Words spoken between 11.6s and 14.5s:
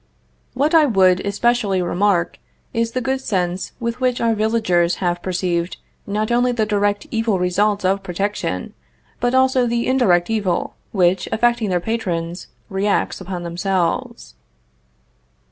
their patrons, reacts upon themselves.